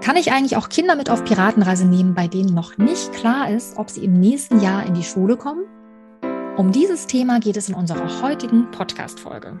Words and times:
Kann 0.00 0.16
ich 0.16 0.32
eigentlich 0.32 0.56
auch 0.56 0.70
Kinder 0.70 0.96
mit 0.96 1.10
auf 1.10 1.24
Piratenreise 1.24 1.86
nehmen, 1.86 2.14
bei 2.14 2.26
denen 2.26 2.54
noch 2.54 2.78
nicht 2.78 3.12
klar 3.12 3.50
ist, 3.50 3.76
ob 3.76 3.90
sie 3.90 4.02
im 4.02 4.18
nächsten 4.18 4.60
Jahr 4.60 4.86
in 4.86 4.94
die 4.94 5.02
Schule 5.02 5.36
kommen? 5.36 5.64
Um 6.56 6.72
dieses 6.72 7.06
Thema 7.06 7.38
geht 7.38 7.56
es 7.56 7.68
in 7.68 7.74
unserer 7.74 8.22
heutigen 8.22 8.70
Podcast-Folge. 8.70 9.60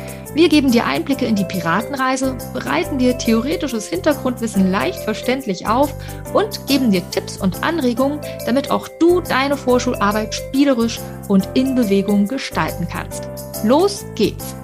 Wir 0.33 0.47
geben 0.47 0.71
dir 0.71 0.85
Einblicke 0.85 1.25
in 1.25 1.35
die 1.35 1.43
Piratenreise, 1.43 2.37
bereiten 2.53 2.97
dir 2.97 3.17
theoretisches 3.17 3.87
Hintergrundwissen 3.87 4.71
leicht 4.71 4.99
verständlich 4.99 5.67
auf 5.67 5.93
und 6.33 6.67
geben 6.67 6.89
dir 6.89 7.01
Tipps 7.11 7.35
und 7.35 7.63
Anregungen, 7.63 8.21
damit 8.45 8.71
auch 8.71 8.87
du 8.99 9.19
deine 9.19 9.57
Vorschularbeit 9.57 10.33
spielerisch 10.33 11.01
und 11.27 11.49
in 11.53 11.75
Bewegung 11.75 12.27
gestalten 12.27 12.87
kannst. 12.89 13.27
Los 13.65 14.05
geht's! 14.15 14.55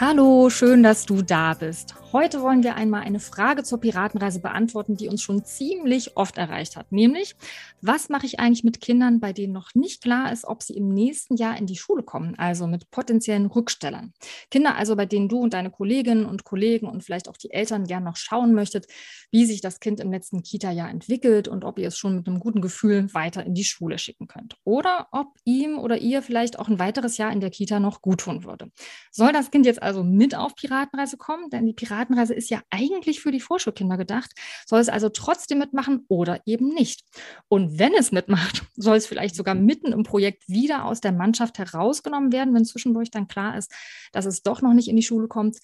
Hallo, 0.00 0.50
schön, 0.50 0.82
dass 0.82 1.06
du 1.06 1.22
da 1.22 1.54
bist. 1.54 1.97
Heute 2.10 2.40
wollen 2.40 2.62
wir 2.62 2.74
einmal 2.74 3.02
eine 3.02 3.20
Frage 3.20 3.64
zur 3.64 3.80
Piratenreise 3.80 4.40
beantworten, 4.40 4.96
die 4.96 5.08
uns 5.08 5.20
schon 5.20 5.44
ziemlich 5.44 6.16
oft 6.16 6.38
erreicht 6.38 6.74
hat. 6.74 6.90
Nämlich, 6.90 7.36
was 7.82 8.08
mache 8.08 8.24
ich 8.24 8.40
eigentlich 8.40 8.64
mit 8.64 8.80
Kindern, 8.80 9.20
bei 9.20 9.34
denen 9.34 9.52
noch 9.52 9.74
nicht 9.74 10.02
klar 10.02 10.32
ist, 10.32 10.46
ob 10.46 10.62
sie 10.62 10.72
im 10.72 10.88
nächsten 10.88 11.36
Jahr 11.36 11.58
in 11.58 11.66
die 11.66 11.76
Schule 11.76 12.02
kommen, 12.02 12.34
also 12.38 12.66
mit 12.66 12.90
potenziellen 12.90 13.44
Rückstellern? 13.44 14.14
Kinder 14.50 14.76
also, 14.76 14.96
bei 14.96 15.04
denen 15.04 15.28
du 15.28 15.38
und 15.38 15.52
deine 15.52 15.70
Kolleginnen 15.70 16.24
und 16.24 16.44
Kollegen 16.44 16.86
und 16.86 17.04
vielleicht 17.04 17.28
auch 17.28 17.36
die 17.36 17.50
Eltern 17.50 17.84
gern 17.84 18.04
noch 18.04 18.16
schauen 18.16 18.54
möchtet, 18.54 18.86
wie 19.30 19.44
sich 19.44 19.60
das 19.60 19.78
Kind 19.78 20.00
im 20.00 20.10
letzten 20.10 20.42
Kita-Jahr 20.42 20.88
entwickelt 20.88 21.46
und 21.46 21.62
ob 21.62 21.78
ihr 21.78 21.88
es 21.88 21.98
schon 21.98 22.16
mit 22.16 22.26
einem 22.26 22.40
guten 22.40 22.62
Gefühl 22.62 23.12
weiter 23.12 23.44
in 23.44 23.52
die 23.52 23.64
Schule 23.64 23.98
schicken 23.98 24.28
könnt. 24.28 24.56
Oder 24.64 25.08
ob 25.12 25.34
ihm 25.44 25.78
oder 25.78 25.98
ihr 25.98 26.22
vielleicht 26.22 26.58
auch 26.58 26.68
ein 26.68 26.78
weiteres 26.78 27.18
Jahr 27.18 27.32
in 27.32 27.40
der 27.40 27.50
Kita 27.50 27.80
noch 27.80 28.00
gut 28.00 28.20
tun 28.20 28.44
würde. 28.44 28.70
Soll 29.10 29.32
das 29.32 29.50
Kind 29.50 29.66
jetzt 29.66 29.82
also 29.82 30.02
mit 30.02 30.34
auf 30.34 30.54
Piratenreise 30.54 31.18
kommen? 31.18 31.50
Denn 31.50 31.66
die 31.66 31.74
Piratenreise 31.74 31.97
Piratenreise 31.98 32.34
ist 32.34 32.50
ja 32.50 32.62
eigentlich 32.70 33.20
für 33.20 33.32
die 33.32 33.40
Vorschulkinder 33.40 33.96
gedacht, 33.96 34.32
soll 34.66 34.80
es 34.80 34.88
also 34.88 35.08
trotzdem 35.08 35.58
mitmachen 35.58 36.04
oder 36.08 36.40
eben 36.46 36.68
nicht. 36.68 37.04
Und 37.48 37.78
wenn 37.78 37.94
es 37.94 38.12
mitmacht, 38.12 38.62
soll 38.76 38.96
es 38.96 39.06
vielleicht 39.06 39.34
sogar 39.34 39.54
mitten 39.54 39.92
im 39.92 40.04
Projekt 40.04 40.48
wieder 40.48 40.84
aus 40.84 41.00
der 41.00 41.12
Mannschaft 41.12 41.58
herausgenommen 41.58 42.32
werden, 42.32 42.54
wenn 42.54 42.64
zwischendurch 42.64 43.10
dann 43.10 43.28
klar 43.28 43.56
ist, 43.56 43.72
dass 44.12 44.26
es 44.26 44.42
doch 44.42 44.62
noch 44.62 44.74
nicht 44.74 44.88
in 44.88 44.96
die 44.96 45.02
Schule 45.02 45.28
kommt. 45.28 45.58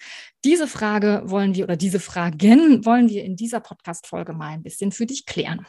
Diese 0.44 0.66
Frage 0.66 1.22
wollen 1.26 1.54
wir 1.54 1.64
oder 1.64 1.76
diese 1.76 2.00
Fragen 2.00 2.84
wollen 2.84 3.08
wir 3.08 3.24
in 3.24 3.36
dieser 3.36 3.60
Podcast-Folge 3.60 4.32
mal 4.32 4.48
ein 4.48 4.62
bisschen 4.62 4.92
für 4.92 5.06
dich 5.06 5.26
klären. 5.26 5.66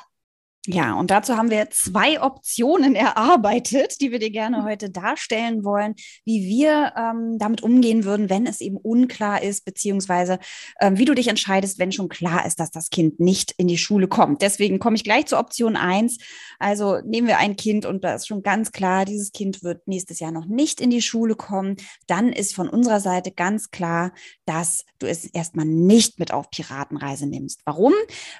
Ja, 0.68 0.96
und 0.96 1.12
dazu 1.12 1.38
haben 1.38 1.52
wir 1.52 1.70
zwei 1.70 2.20
Optionen 2.20 2.96
erarbeitet, 2.96 4.02
die 4.02 4.12
wir 4.12 4.18
dir 4.18 4.32
gerne 4.32 4.64
heute 4.64 4.90
darstellen 4.90 5.64
wollen, 5.64 5.94
wie 6.24 6.48
wir 6.48 6.94
ähm, 6.98 7.38
damit 7.38 7.62
umgehen 7.62 8.04
würden, 8.04 8.32
wenn 8.32 8.48
es 8.48 8.62
eben 8.62 8.78
unklar 8.78 9.44
ist, 9.44 9.64
beziehungsweise 9.64 10.40
ähm, 10.82 10.98
wie 10.98 11.06
du 11.06 11.14
dich 11.14 11.28
entscheidest, 11.28 11.78
wenn 11.78 11.92
schon 11.92 12.10
klar 12.10 12.48
ist, 12.48 12.60
dass 12.60 12.72
das 12.72 12.90
Kind 12.90 13.20
nicht 13.20 13.54
in 13.58 13.68
die 13.68 13.78
Schule 13.78 14.08
kommt. 14.08 14.42
Deswegen 14.42 14.80
komme 14.80 14.96
ich 14.96 15.04
gleich 15.04 15.28
zur 15.28 15.38
Option 15.38 15.76
eins. 15.76 16.18
Also 16.58 17.00
nehmen 17.06 17.28
wir 17.28 17.38
ein 17.38 17.58
Kind 17.58 17.86
und 17.86 18.04
da 18.04 18.16
ist 18.16 18.28
schon 18.28 18.42
ganz 18.42 18.72
klar, 18.72 19.06
dieses 19.06 19.32
Kind 19.34 19.64
wird 19.64 19.88
nächstes 19.88 20.20
Jahr 20.20 20.32
noch 20.32 20.46
nicht 20.46 20.82
in 20.82 20.90
die 20.90 21.02
Schule 21.02 21.36
kommen. 21.36 21.76
Dann 22.08 22.34
ist 22.34 22.56
von 22.56 22.70
unserer 22.70 23.02
Seite 23.02 23.32
ganz 23.32 23.70
klar, 23.70 24.14
dass 24.46 24.84
du 24.98 25.06
es 25.06 25.26
erstmal 25.26 25.66
nicht 25.66 26.18
mit 26.18 26.34
auf 26.34 26.50
Piratenreise 26.50 27.28
nimmst. 27.28 27.62
Warum? 27.66 27.94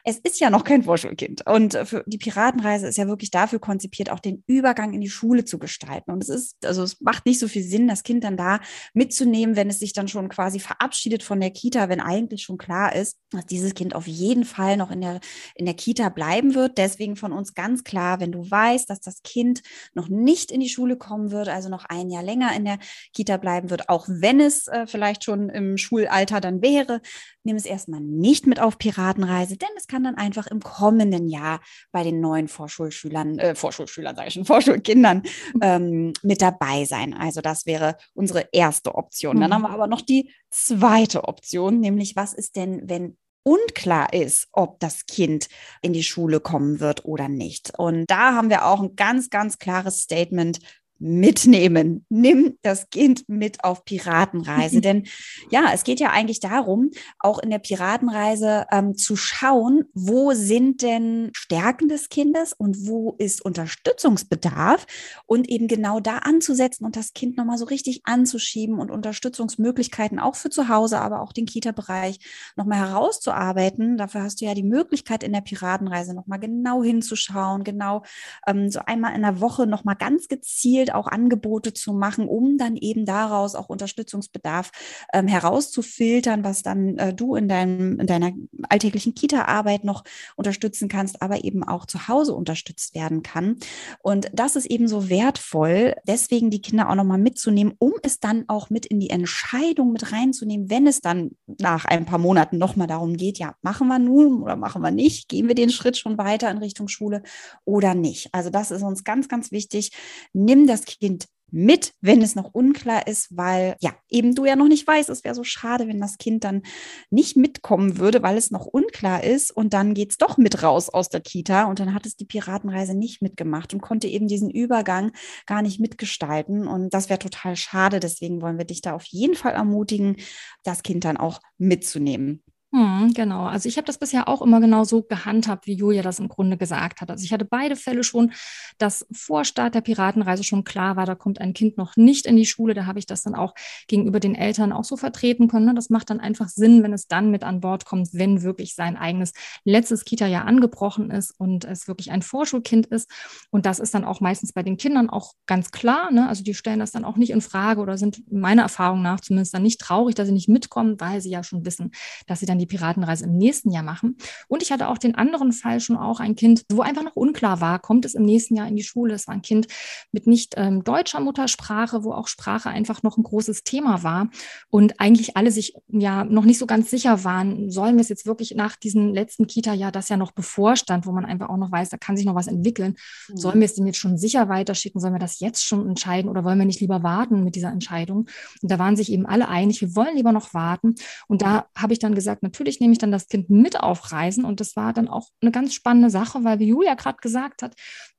Es 0.04 0.18
ist 0.18 0.40
ja 0.40 0.50
noch 0.50 0.64
kein 0.64 0.84
Vorschulkind 0.84 1.46
und 1.46 1.78
für 1.86 2.04
die 2.08 2.15
die 2.16 2.30
Piratenreise 2.30 2.88
ist 2.88 2.98
ja 2.98 3.08
wirklich 3.08 3.30
dafür 3.30 3.60
konzipiert, 3.60 4.10
auch 4.10 4.22
den 4.22 4.42
Übergang 4.48 4.94
in 4.94 5.02
die 5.02 5.10
Schule 5.10 5.44
zu 5.44 5.60
gestalten. 5.60 6.12
Und 6.12 6.24
es 6.24 6.30
ist, 6.30 6.66
also 6.66 6.82
es 6.82 7.02
macht 7.02 7.26
nicht 7.26 7.40
so 7.40 7.50
viel 7.50 7.62
Sinn, 7.62 7.90
das 7.90 8.04
Kind 8.04 8.24
dann 8.24 8.38
da 8.38 8.62
mitzunehmen, 8.94 9.58
wenn 9.58 9.70
es 9.70 9.80
sich 9.80 9.92
dann 9.92 10.08
schon 10.08 10.30
quasi 10.30 10.60
verabschiedet 10.60 11.24
von 11.24 11.42
der 11.42 11.52
Kita, 11.52 11.90
wenn 11.90 12.00
eigentlich 12.00 12.44
schon 12.44 12.58
klar 12.58 12.96
ist, 12.96 13.18
dass 13.32 13.46
dieses 13.48 13.74
Kind 13.74 13.96
auf 13.96 14.08
jeden 14.08 14.46
Fall 14.46 14.78
noch 14.78 14.92
in 14.92 15.02
der, 15.02 15.20
in 15.56 15.66
der 15.66 15.74
Kita 15.74 16.08
bleiben 16.08 16.56
wird. 16.56 16.78
Deswegen 16.78 17.18
von 17.18 17.34
uns 17.34 17.54
ganz 17.54 17.84
klar, 17.84 18.22
wenn 18.22 18.32
du 18.32 18.50
weißt, 18.50 18.90
dass 18.90 19.02
das 19.02 19.22
Kind 19.22 19.62
noch 19.94 20.08
nicht 20.08 20.52
in 20.52 20.62
die 20.62 20.70
Schule 20.70 20.96
kommen 20.96 21.32
wird, 21.32 21.50
also 21.50 21.68
noch 21.68 21.84
ein 21.84 22.10
Jahr 22.10 22.24
länger 22.24 22.56
in 22.56 22.64
der 22.64 22.80
Kita 23.12 23.36
bleiben 23.36 23.70
wird, 23.70 23.90
auch 23.90 24.06
wenn 24.08 24.40
es 24.40 24.68
äh, 24.68 24.88
vielleicht 24.88 25.26
schon 25.26 25.50
im 25.50 25.78
Schulalter 25.78 26.40
dann 26.40 26.62
wäre, 26.62 27.02
nimm 27.46 27.56
es 27.56 27.66
erstmal 27.66 28.02
nicht 28.02 28.48
mit 28.48 28.60
auf 28.60 28.78
Piratenreise, 28.78 29.58
denn 29.58 29.70
es 29.78 29.88
kann 29.88 30.04
dann 30.04 30.16
einfach 30.16 30.48
im 30.48 30.60
kommenden 30.60 31.28
Jahr 31.28 31.62
bei 31.92 32.04
den 32.04 32.20
neuen 32.20 32.48
Vorschulschülern, 32.48 33.40
äh, 33.40 33.56
Vorschulschülern, 33.56 34.16
sage 34.16 34.28
ich 34.28 34.34
schon, 34.34 34.46
Vorschulkindern 34.46 35.24
ähm, 35.62 36.14
mit 36.24 36.42
dabei 36.42 36.86
sein. 36.86 37.14
Also 37.14 37.42
das 37.42 37.66
wäre 37.66 37.98
unsere 38.14 38.50
erste 38.52 38.96
Option. 38.96 39.40
Dann 39.40 39.50
mhm. 39.50 39.54
haben 39.54 39.62
wir 39.64 39.70
aber 39.70 39.88
noch 39.88 40.02
die 40.02 40.32
zweite 40.50 41.26
Option, 41.26 41.80
nämlich 41.80 42.16
was 42.16 42.34
ist 42.34 42.56
denn, 42.56 42.90
wenn 42.90 43.18
unklar 43.44 44.12
ist, 44.12 44.48
ob 44.52 44.80
das 44.80 45.06
Kind 45.06 45.48
in 45.82 45.94
die 45.94 46.04
Schule 46.04 46.40
kommen 46.40 46.80
wird 46.80 47.06
oder 47.06 47.30
nicht. 47.30 47.78
Und 47.78 48.10
da 48.10 48.34
haben 48.34 48.50
wir 48.50 48.66
auch 48.66 48.82
ein 48.82 48.96
ganz, 48.96 49.30
ganz 49.30 49.60
klares 49.60 50.02
Statement 50.02 50.60
mitnehmen. 51.00 52.06
Nimm 52.10 52.58
das 52.62 52.90
Kind 52.90 53.28
mit 53.28 53.64
auf 53.64 53.86
Piratenreise. 53.86 54.82
Denn 54.86 55.06
ja, 55.52 55.72
es 55.74 55.84
geht 55.84 56.00
ja 56.00 56.12
eigentlich 56.12 56.40
darum, 56.40 56.92
auch 57.20 57.40
in 57.40 57.50
der 57.50 57.60
Piratenreise 57.60 58.66
ähm, 58.72 58.96
zu 58.96 59.16
schauen, 59.16 59.86
wo 59.94 60.34
sind 60.34 60.82
denn 60.82 61.32
Stärken 61.36 61.90
des 61.90 62.10
Kindes 62.10 62.54
und 62.54 62.88
wo 62.88 63.16
ist 63.18 63.44
Unterstützungsbedarf 63.44 64.86
und 65.26 65.50
eben 65.50 65.68
genau 65.68 66.00
da 66.00 66.20
anzusetzen 66.20 66.86
und 66.86 66.96
das 66.96 67.14
Kind 67.14 67.38
nochmal 67.38 67.58
so 67.58 67.66
richtig 67.66 68.02
anzuschieben 68.06 68.80
und 68.80 68.92
Unterstützungsmöglichkeiten 68.92 70.20
auch 70.20 70.36
für 70.36 70.50
zu 70.50 70.70
Hause, 70.70 71.00
aber 71.00 71.22
auch 71.22 71.34
den 71.34 71.46
Kita-Bereich 71.46 72.20
nochmal 72.56 72.80
herauszuarbeiten. 72.80 73.98
Dafür 73.98 74.24
hast 74.24 74.42
du 74.42 74.46
ja 74.46 74.54
die 74.54 74.64
Möglichkeit 74.64 75.24
in 75.24 75.34
der 75.34 75.42
Piratenreise 75.42 76.14
nochmal 76.14 76.40
genau 76.40 76.84
hinzuschauen, 76.84 77.64
genau 77.64 78.04
ähm, 78.48 78.70
so 78.70 78.80
einmal 78.80 79.16
in 79.16 79.22
der 79.22 79.42
Woche 79.42 79.68
nochmal 79.68 79.96
ganz 79.96 80.28
gezielt 80.28 80.85
gezielt 80.86 80.94
auch 80.94 81.08
Angebote 81.08 81.74
zu 81.74 81.94
machen, 81.94 82.28
um 82.28 82.58
dann 82.58 82.76
eben 82.76 83.06
daraus 83.06 83.56
auch 83.56 83.70
Unterstützungsbedarf 83.70 84.72
ähm, 85.14 85.28
herauszufiltern, 85.28 86.44
was 86.44 86.62
dann 86.62 86.98
äh, 86.98 87.14
du 87.14 87.36
in, 87.36 87.48
deinem, 87.48 88.00
in 88.00 88.08
deiner 88.08 88.32
alltäglichen 88.70 89.16
Kita-Arbeit 89.16 89.84
noch 89.84 90.04
unterstützen 90.36 90.88
kannst, 90.88 91.22
aber 91.22 91.44
eben 91.44 91.64
auch 91.64 91.86
zu 91.86 92.08
Hause 92.08 92.34
unterstützt 92.34 92.96
werden 92.96 93.24
kann. 93.24 93.58
Und 94.02 94.30
das 94.34 94.56
ist 94.56 94.66
eben 94.66 94.88
so 94.88 95.10
wertvoll, 95.10 95.96
deswegen 96.08 96.50
die 96.50 96.62
Kinder 96.62 96.90
auch 96.90 96.96
nochmal 96.96 97.18
mitzunehmen, 97.18 97.74
um 97.80 97.94
es 98.04 98.20
dann 98.20 98.46
auch 98.48 98.70
mit 98.70 98.86
in 98.86 99.00
die 99.00 99.10
Entscheidung 99.10 99.92
mit 99.92 100.12
reinzunehmen, 100.12 100.70
wenn 100.70 100.88
es 100.88 101.02
dann 101.02 101.32
nach 101.60 101.86
ein 101.86 102.06
paar 102.06 102.20
Monaten 102.20 102.58
nochmal 102.58 102.88
darum 102.88 103.18
geht, 103.18 103.40
ja, 103.40 103.56
machen 103.62 103.88
wir 103.88 104.00
nun 104.00 104.44
oder 104.44 104.56
machen 104.56 104.82
wir 104.82 104.92
nicht, 104.92 105.30
gehen 105.30 105.48
wir 105.48 105.56
den 105.56 105.70
Schritt 105.70 105.98
schon 105.98 106.18
weiter 106.18 106.50
in 106.52 106.58
Richtung 106.58 106.88
Schule 106.88 107.24
oder 107.64 107.96
nicht. 107.96 108.30
Also 108.34 108.50
das 108.50 108.72
ist 108.72 108.84
uns 108.84 109.04
ganz, 109.04 109.28
ganz 109.28 109.52
wichtig. 109.52 109.92
Nimm 110.34 110.68
das 110.68 110.75
das 110.76 110.86
Kind 110.86 111.28
mit, 111.52 111.94
wenn 112.02 112.22
es 112.22 112.36
noch 112.36 112.54
unklar 112.54 113.08
ist, 113.08 113.36
weil 113.36 113.76
ja, 113.80 113.96
eben 114.10 114.36
du 114.36 114.46
ja 114.46 114.56
noch 114.56 114.68
nicht 114.68 114.86
weißt, 114.86 115.10
es 115.10 115.24
wäre 115.24 115.36
so 115.36 115.44
schade, 115.44 115.88
wenn 115.88 116.02
das 116.02 116.18
Kind 116.18 116.44
dann 116.44 116.64
nicht 117.10 117.38
mitkommen 117.38 117.98
würde, 117.98 118.24
weil 118.24 118.38
es 118.38 118.52
noch 118.52 118.66
unklar 118.66 119.24
ist. 119.24 119.52
Und 119.52 119.74
dann 119.74 119.94
geht 119.94 120.12
es 120.12 120.18
doch 120.18 120.38
mit 120.38 120.64
raus 120.64 120.90
aus 120.90 121.10
der 121.10 121.22
Kita. 121.22 121.66
Und 121.66 121.80
dann 121.80 121.94
hat 121.94 122.06
es 122.06 122.16
die 122.16 122.26
Piratenreise 122.26 122.96
nicht 122.96 123.22
mitgemacht 123.22 123.74
und 123.74 123.82
konnte 123.82 124.08
eben 124.08 124.28
diesen 124.28 124.50
Übergang 124.50 125.12
gar 125.46 125.62
nicht 125.62 125.80
mitgestalten. 125.80 126.68
Und 126.68 126.94
das 126.94 127.10
wäre 127.10 127.20
total 127.20 127.56
schade, 127.56 128.00
deswegen 128.00 128.42
wollen 128.42 128.58
wir 128.58 128.66
dich 128.66 128.82
da 128.82 128.94
auf 128.94 129.06
jeden 129.06 129.36
Fall 129.36 129.54
ermutigen, 129.54 130.18
das 130.64 130.84
Kind 130.84 131.06
dann 131.06 131.18
auch 131.18 131.40
mitzunehmen. 131.58 132.44
Hm, 132.76 133.14
genau. 133.14 133.46
Also 133.46 133.70
ich 133.70 133.78
habe 133.78 133.88
das 133.88 133.98
bisher 133.98 134.28
auch 134.28 134.42
immer 134.42 134.60
genau 134.60 134.84
so 134.84 135.02
gehandhabt, 135.02 135.66
wie 135.66 135.76
Julia 135.76 136.02
das 136.02 136.20
im 136.20 136.28
Grunde 136.28 136.58
gesagt 136.58 137.00
hat. 137.00 137.10
Also 137.10 137.24
ich 137.24 137.32
hatte 137.32 137.46
beide 137.46 137.78
Fälle 137.78 138.04
schon, 138.04 138.34
dass 138.78 139.08
vor 139.14 139.46
Start 139.46 139.76
der 139.76 139.80
Piratenreise 139.80 140.44
schon 140.44 140.66
klar 140.66 140.98
war, 140.98 141.06
da 141.06 141.16
kommt 141.16 141.40
ein 141.40 141.54
Kind 141.54 141.78
noch 141.78 141.96
nicht 141.96 142.26
in 142.26 142.36
die 142.36 142.46
Schule. 142.46 142.74
Da 142.74 142.86
habe 142.86 143.00
ich 143.00 143.06
das 143.06 143.24
dann 143.24 143.34
auch 143.34 143.54
gegenüber 143.88 144.20
den 144.20 144.36
Eltern 144.36 144.74
auch 144.74 144.84
so 144.84 144.98
vertreten 144.98 145.48
können. 145.48 145.68
Ne? 145.68 145.74
Das 145.74 145.90
macht 145.90 146.10
dann 146.10 146.20
einfach 146.20 146.50
Sinn, 146.50 146.84
wenn 146.84 146.92
es 146.92 147.08
dann 147.08 147.32
mit 147.32 147.46
an 147.46 147.62
Bord 147.62 147.86
kommt, 147.86 148.10
wenn 148.12 148.42
wirklich 148.42 148.76
sein 148.76 148.98
eigenes 148.98 149.32
letztes 149.64 150.04
Kita-Jahr 150.04 150.44
angebrochen 150.44 151.12
ist 151.12 151.32
und 151.40 151.64
es 151.64 151.88
wirklich 151.88 152.12
ein 152.12 152.24
Vorschulkind 152.24 152.88
ist. 152.88 153.10
Und 153.52 153.66
das 153.66 153.80
ist 153.80 153.94
dann 153.94 154.04
auch 154.04 154.20
meistens 154.20 154.52
bei 154.52 154.64
den 154.64 154.76
Kindern 154.76 155.10
auch 155.10 155.32
ganz 155.46 155.72
klar. 155.72 156.12
Ne? 156.12 156.28
Also 156.28 156.44
die 156.44 156.54
stellen 156.54 156.80
das 156.80 156.92
dann 156.92 157.06
auch 157.06 157.16
nicht 157.16 157.30
in 157.30 157.40
Frage 157.40 157.80
oder 157.80 157.98
sind 157.98 158.30
meiner 158.30 158.64
Erfahrung 158.64 159.02
nach 159.02 159.22
zumindest 159.22 159.54
dann 159.54 159.64
nicht 159.64 159.80
traurig, 159.80 160.16
dass 160.16 160.28
sie 160.28 160.34
nicht 160.34 160.50
mitkommen, 160.50 161.00
weil 161.00 161.22
sie 161.22 161.30
ja 161.30 161.42
schon 161.42 161.66
wissen, 161.66 161.92
dass 162.28 162.42
sie 162.42 162.46
dann 162.46 162.60
die 162.60 162.65
die 162.66 162.78
Piratenreise 162.78 163.26
im 163.26 163.38
nächsten 163.38 163.72
Jahr 163.72 163.84
machen. 163.84 164.18
Und 164.48 164.64
ich 164.64 164.72
hatte 164.72 164.90
auch 164.90 164.98
den 164.98 165.16
anderen 165.16 165.52
Fall 165.52 165.80
schon 165.80 165.98
auch 165.98 166.20
ein 166.20 166.36
Kind, 166.36 166.64
wo 166.72 166.82
einfach 166.82 167.04
noch 167.04 167.16
unklar 167.16 167.62
war, 167.62 167.80
kommt 167.80 168.06
es 168.06 168.16
im 168.16 168.24
nächsten 168.24 168.56
Jahr 168.56 168.68
in 168.68 168.76
die 168.76 168.84
Schule. 168.84 169.14
Es 169.14 169.28
war 169.28 169.36
ein 169.36 169.42
Kind 169.42 169.68
mit 170.12 170.28
nicht 170.28 170.56
ähm, 170.58 170.84
deutscher 170.84 171.20
Muttersprache, 171.20 172.04
wo 172.04 172.12
auch 172.12 172.28
Sprache 172.28 172.70
einfach 172.70 173.04
noch 173.04 173.18
ein 173.18 173.24
großes 173.24 173.64
Thema 173.64 174.04
war 174.04 174.30
und 174.70 175.00
eigentlich 175.00 175.38
alle 175.38 175.52
sich 175.52 175.74
ja 175.88 176.24
noch 176.24 176.46
nicht 176.46 176.58
so 176.58 176.66
ganz 176.66 176.90
sicher 176.90 177.24
waren, 177.24 177.70
sollen 177.70 177.96
wir 177.96 178.02
es 178.02 178.10
jetzt 178.10 178.26
wirklich 178.26 178.56
nach 178.56 178.76
diesem 178.76 179.14
letzten 179.14 179.48
Kita-Jahr, 179.48 179.92
das 179.92 180.10
ja 180.10 180.18
noch 180.18 180.32
bevorstand, 180.32 181.06
wo 181.06 181.12
man 181.12 181.26
einfach 181.26 181.50
auch 181.50 181.58
noch 181.58 181.72
weiß, 181.72 181.90
da 181.90 181.98
kann 181.98 182.18
sich 182.18 182.26
noch 182.26 182.36
was 182.36 182.48
entwickeln, 182.48 182.96
mhm. 183.30 183.38
sollen 183.38 183.60
wir 183.60 183.66
es 183.66 183.76
dem 183.76 183.86
jetzt 183.86 184.00
schon 184.00 184.18
sicher 184.18 184.50
weiterschicken, 184.50 185.00
sollen 185.00 185.14
wir 185.14 185.20
das 185.20 185.40
jetzt 185.40 185.66
schon 185.66 185.88
entscheiden 185.88 186.30
oder 186.30 186.44
wollen 186.44 186.60
wir 186.60 186.66
nicht 186.66 186.82
lieber 186.82 187.04
warten 187.04 187.44
mit 187.44 187.56
dieser 187.56 187.72
Entscheidung? 187.72 188.28
Und 188.62 188.72
da 188.72 188.80
waren 188.80 188.96
sich 188.96 189.12
eben 189.12 189.26
alle 189.26 189.48
einig, 189.48 189.82
wir 189.82 189.96
wollen 189.96 190.16
lieber 190.16 190.32
noch 190.32 190.54
warten. 190.54 190.96
Und 191.28 191.42
da 191.42 191.68
habe 191.76 191.94
ich 191.94 192.00
dann 192.00 192.16
gesagt, 192.16 192.44
natürlich 192.56 192.80
nehme 192.80 192.94
ich 192.94 193.00
dann 193.00 193.12
das 193.12 193.28
Kind 193.28 193.50
mit 193.50 193.82
auf 193.82 194.14
Reisen 194.14 194.46
und 194.46 194.62
das 194.62 194.78
war 194.78 194.94
dann 194.94 195.10
auch 195.10 195.28
eine 195.42 195.52
ganz 195.52 195.74
spannende 195.74 196.10
Sache, 196.10 196.46
weil 196.46 196.60
wie 196.60 196.68
Julia 196.68 196.94
gerade 196.94 197.18
gesagt 197.22 197.62
hat, 197.62 197.76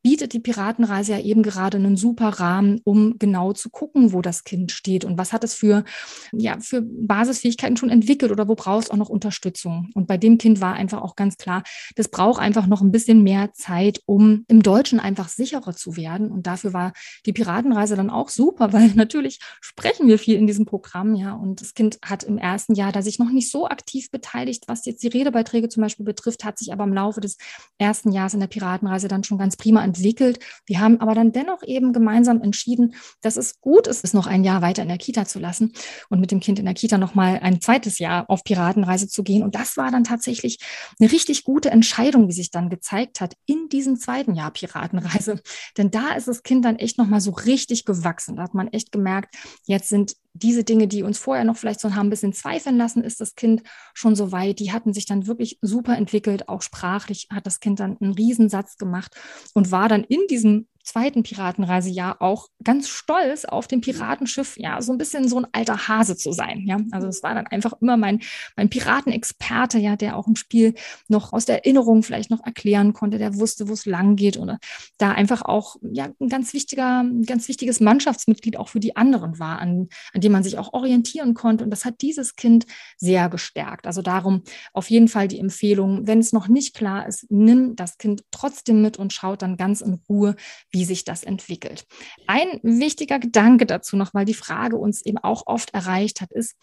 bietet 0.06 0.34
die 0.34 0.38
Piratenreise 0.38 1.14
ja 1.14 1.18
eben 1.18 1.42
gerade 1.42 1.78
einen 1.78 1.96
super 1.96 2.28
Rahmen, 2.28 2.80
um 2.84 3.18
genau 3.18 3.52
zu 3.54 3.70
gucken, 3.70 4.12
wo 4.12 4.22
das 4.22 4.44
Kind 4.44 4.70
steht 4.70 5.04
und 5.04 5.18
was 5.18 5.32
hat 5.32 5.42
es 5.42 5.54
für, 5.54 5.82
ja, 6.30 6.60
für 6.60 6.80
Basisfähigkeiten 6.80 7.76
schon 7.76 7.90
entwickelt 7.90 8.30
oder 8.30 8.46
wo 8.46 8.54
braucht 8.54 8.84
es 8.84 8.90
auch 8.92 8.96
noch 8.96 9.08
Unterstützung. 9.08 9.90
Und 9.94 10.06
bei 10.06 10.16
dem 10.16 10.38
Kind 10.38 10.60
war 10.60 10.74
einfach 10.74 11.02
auch 11.02 11.16
ganz 11.16 11.38
klar, 11.38 11.64
das 11.96 12.06
braucht 12.06 12.40
einfach 12.40 12.68
noch 12.68 12.82
ein 12.82 12.92
bisschen 12.92 13.24
mehr 13.24 13.52
Zeit, 13.54 14.00
um 14.06 14.44
im 14.46 14.62
Deutschen 14.62 15.00
einfach 15.00 15.28
sicherer 15.28 15.74
zu 15.74 15.96
werden. 15.96 16.30
Und 16.30 16.46
dafür 16.46 16.72
war 16.72 16.92
die 17.26 17.32
Piratenreise 17.32 17.96
dann 17.96 18.10
auch 18.10 18.28
super, 18.28 18.72
weil 18.72 18.92
natürlich 18.94 19.40
sprechen 19.60 20.06
wir 20.06 20.20
viel 20.20 20.36
in 20.36 20.46
diesem 20.46 20.66
Programm, 20.66 21.16
ja. 21.16 21.32
Und 21.32 21.60
das 21.60 21.74
Kind 21.74 21.98
hat 22.04 22.22
im 22.22 22.38
ersten 22.38 22.74
Jahr 22.74 22.92
da 22.92 23.02
sich 23.02 23.18
noch 23.18 23.32
nicht 23.32 23.50
so 23.50 23.66
aktiv 23.66 24.12
beteiligt, 24.12 24.25
was 24.66 24.84
jetzt 24.84 25.02
die 25.02 25.08
Redebeiträge 25.08 25.68
zum 25.68 25.82
Beispiel 25.82 26.04
betrifft, 26.04 26.44
hat 26.44 26.58
sich 26.58 26.72
aber 26.72 26.84
im 26.84 26.92
Laufe 26.92 27.20
des 27.20 27.36
ersten 27.78 28.12
Jahres 28.12 28.34
in 28.34 28.40
der 28.40 28.46
Piratenreise 28.46 29.08
dann 29.08 29.24
schon 29.24 29.38
ganz 29.38 29.56
prima 29.56 29.84
entwickelt. 29.84 30.38
Wir 30.66 30.80
haben 30.80 31.00
aber 31.00 31.14
dann 31.14 31.32
dennoch 31.32 31.62
eben 31.62 31.92
gemeinsam 31.92 32.42
entschieden, 32.42 32.94
dass 33.22 33.36
es 33.36 33.60
gut 33.60 33.86
ist, 33.86 34.04
es 34.04 34.14
noch 34.14 34.26
ein 34.26 34.44
Jahr 34.44 34.62
weiter 34.62 34.82
in 34.82 34.88
der 34.88 34.98
Kita 34.98 35.26
zu 35.26 35.38
lassen 35.38 35.72
und 36.08 36.20
mit 36.20 36.30
dem 36.30 36.40
Kind 36.40 36.58
in 36.58 36.64
der 36.64 36.74
Kita 36.74 36.98
noch 36.98 37.14
mal 37.14 37.38
ein 37.42 37.60
zweites 37.60 37.98
Jahr 37.98 38.28
auf 38.28 38.44
Piratenreise 38.44 39.08
zu 39.08 39.22
gehen. 39.22 39.42
Und 39.42 39.54
das 39.54 39.76
war 39.76 39.90
dann 39.90 40.04
tatsächlich 40.04 40.58
eine 40.98 41.10
richtig 41.10 41.44
gute 41.44 41.70
Entscheidung, 41.70 42.28
wie 42.28 42.32
sich 42.32 42.50
dann 42.50 42.70
gezeigt 42.70 43.20
hat 43.20 43.34
in 43.46 43.68
diesem 43.68 43.96
zweiten 43.96 44.34
Jahr 44.34 44.50
Piratenreise. 44.50 45.40
Denn 45.76 45.90
da 45.90 46.12
ist 46.12 46.28
das 46.28 46.42
Kind 46.42 46.64
dann 46.64 46.76
echt 46.76 46.98
noch 46.98 47.06
mal 47.06 47.20
so 47.20 47.30
richtig 47.30 47.84
gewachsen. 47.84 48.36
Da 48.36 48.44
hat 48.44 48.54
man 48.54 48.68
echt 48.68 48.92
gemerkt, 48.92 49.34
jetzt 49.66 49.88
sind 49.88 50.16
diese 50.38 50.64
Dinge, 50.64 50.88
die 50.88 51.02
uns 51.02 51.18
vorher 51.18 51.44
noch 51.44 51.56
vielleicht 51.56 51.80
so 51.80 51.94
haben 51.94 52.06
ein 52.06 52.10
bisschen 52.10 52.32
zweifeln 52.32 52.76
lassen, 52.76 53.02
ist 53.02 53.20
das 53.20 53.34
Kind 53.34 53.62
schon 53.94 54.14
so 54.14 54.32
weit. 54.32 54.58
Die 54.58 54.72
hatten 54.72 54.92
sich 54.92 55.06
dann 55.06 55.26
wirklich 55.26 55.58
super 55.60 55.96
entwickelt. 55.96 56.48
Auch 56.48 56.62
sprachlich 56.62 57.28
hat 57.32 57.46
das 57.46 57.60
Kind 57.60 57.80
dann 57.80 57.96
einen 58.00 58.12
Riesensatz 58.12 58.76
gemacht 58.76 59.16
und 59.54 59.70
war 59.70 59.88
dann 59.88 60.04
in 60.04 60.20
diesem 60.28 60.68
zweiten 60.86 61.22
Piratenreisejahr 61.22 62.22
auch 62.22 62.48
ganz 62.62 62.88
stolz 62.88 63.44
auf 63.44 63.66
dem 63.66 63.80
Piratenschiff, 63.80 64.56
ja, 64.56 64.80
so 64.80 64.92
ein 64.92 64.98
bisschen 64.98 65.28
so 65.28 65.38
ein 65.38 65.46
alter 65.52 65.88
Hase 65.88 66.16
zu 66.16 66.32
sein, 66.32 66.64
ja. 66.66 66.78
Also 66.92 67.08
es 67.08 67.22
war 67.22 67.34
dann 67.34 67.46
einfach 67.48 67.74
immer 67.80 67.96
mein, 67.96 68.20
mein 68.56 68.70
Piratenexperte, 68.70 69.78
ja, 69.78 69.96
der 69.96 70.16
auch 70.16 70.28
im 70.28 70.36
Spiel 70.36 70.74
noch 71.08 71.32
aus 71.32 71.44
der 71.44 71.64
Erinnerung 71.64 72.02
vielleicht 72.02 72.30
noch 72.30 72.44
erklären 72.44 72.92
konnte, 72.92 73.18
der 73.18 73.38
wusste, 73.38 73.68
wo 73.68 73.72
es 73.72 73.84
lang 73.84 74.16
geht 74.16 74.36
oder 74.36 74.58
da 74.96 75.12
einfach 75.12 75.42
auch, 75.42 75.76
ja, 75.82 76.08
ein 76.20 76.28
ganz 76.28 76.54
wichtiger, 76.54 77.00
ein 77.00 77.24
ganz 77.24 77.48
wichtiges 77.48 77.80
Mannschaftsmitglied 77.80 78.56
auch 78.56 78.68
für 78.68 78.80
die 78.80 78.96
anderen 78.96 79.38
war, 79.38 79.58
an, 79.58 79.88
an 80.14 80.20
dem 80.20 80.32
man 80.32 80.44
sich 80.44 80.56
auch 80.56 80.72
orientieren 80.72 81.34
konnte. 81.34 81.64
Und 81.64 81.70
das 81.70 81.84
hat 81.84 82.00
dieses 82.00 82.36
Kind 82.36 82.66
sehr 82.96 83.28
gestärkt. 83.28 83.86
Also 83.86 84.02
darum 84.02 84.42
auf 84.72 84.88
jeden 84.88 85.08
Fall 85.08 85.26
die 85.26 85.40
Empfehlung, 85.40 86.06
wenn 86.06 86.20
es 86.20 86.32
noch 86.32 86.46
nicht 86.46 86.74
klar 86.74 87.06
ist, 87.08 87.26
nimm 87.28 87.74
das 87.74 87.98
Kind 87.98 88.22
trotzdem 88.30 88.82
mit 88.82 88.98
und 88.98 89.12
schaut 89.12 89.42
dann 89.42 89.56
ganz 89.56 89.80
in 89.80 90.00
Ruhe, 90.08 90.36
wie 90.76 90.84
sich 90.84 91.04
das 91.04 91.24
entwickelt. 91.24 91.86
Ein 92.26 92.60
wichtiger 92.62 93.18
Gedanke 93.18 93.64
dazu 93.64 93.96
noch, 93.96 94.12
weil 94.12 94.26
die 94.26 94.34
Frage 94.34 94.76
uns 94.76 95.00
eben 95.06 95.16
auch 95.16 95.46
oft 95.46 95.72
erreicht 95.72 96.20
hat, 96.20 96.32
ist, 96.32 96.54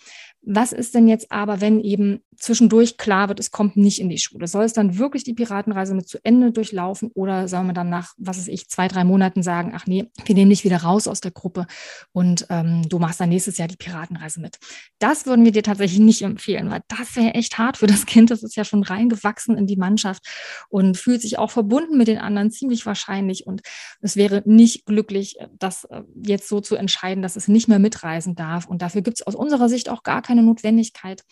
was 0.44 0.72
ist 0.72 0.94
denn 0.94 1.08
jetzt 1.08 1.32
aber, 1.32 1.62
wenn 1.62 1.80
eben 1.80 2.24
zwischendurch 2.44 2.98
klar 2.98 3.30
wird, 3.30 3.40
es 3.40 3.52
kommt 3.52 3.78
nicht 3.78 4.00
in 4.00 4.10
die 4.10 4.18
Schule? 4.18 4.48
Soll 4.48 4.66
es 4.66 4.74
dann 4.74 4.98
wirklich 4.98 5.24
die 5.24 5.34
Piratenreise 5.34 5.96
mit 5.96 6.08
zu 6.08 6.20
Ende 6.24 6.52
durchlaufen 6.52 7.10
oder 7.14 7.48
soll 7.48 7.64
man 7.64 7.74
dann 7.74 7.90
nach, 7.90 8.14
was 8.18 8.38
weiß 8.38 8.50
ich, 8.50 8.68
zwei, 8.70 8.88
drei 8.88 9.04
Monaten 9.04 9.44
sagen, 9.44 9.72
ach 9.74 9.88
nee, 9.88 10.10
wir 10.26 10.36
nehmen 10.36 10.50
dich 10.50 10.66
wieder 10.66 10.84
raus 10.84 11.08
aus 11.08 11.22
der 11.22 11.32
Gruppe 11.32 11.66
und 12.12 12.46
ähm, 12.50 12.88
du 12.90 13.00
machst 13.00 13.20
dann 13.20 13.30
nächstes 13.30 13.58
Jahr 13.58 13.68
die 13.68 13.78
Piratenreise 13.78 14.42
mit? 14.42 14.58
Das 15.00 15.26
würden 15.26 15.46
wir 15.46 15.54
dir 15.54 15.64
tatsächlich 15.64 16.00
nicht 16.00 16.22
empfehlen, 16.22 16.70
weil 16.70 16.82
das 16.90 17.16
wäre 17.16 17.34
echt 17.34 17.58
hart 17.58 17.78
für 17.78 17.88
das 17.88 18.06
Kind. 18.06 18.30
Das 18.30 18.44
ist 18.44 18.56
ja 18.56 18.66
schon 18.66 18.84
reingewachsen 18.84 19.58
in 19.58 19.66
die 19.66 19.78
Mannschaft 19.78 20.26
und 20.70 20.98
fühlt 20.98 21.22
sich 21.22 21.40
auch 21.40 21.52
verbunden 21.52 21.98
mit 21.98 22.08
den 22.10 22.18
anderen, 22.18 22.52
ziemlich 22.52 22.86
wahrscheinlich. 22.86 23.48
Und 23.48 23.62
es 24.02 24.18
wäre 24.18 24.44
nicht 24.46 24.86
glücklich, 24.86 25.38
das 25.58 25.86
äh, 25.86 26.02
jetzt 26.26 26.50
so 26.50 26.60
zu 26.60 26.76
entscheiden, 26.76 27.24
dass 27.24 27.38
es 27.38 27.48
nicht 27.48 27.70
mehr 27.70 27.80
mitreisen 27.80 28.36
darf. 28.36 28.66
Und 28.66 28.82
dafür 28.82 29.02
gibt 29.02 29.20
es 29.20 29.26
aus 29.26 29.36
unserer 29.36 29.70
Sicht 29.70 29.88
auch 29.88 30.04
gar 30.04 30.22
keine 30.22 30.44
Notwendigkeit 30.44 31.24